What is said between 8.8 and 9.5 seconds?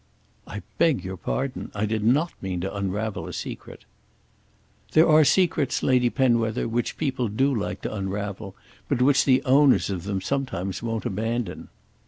but which the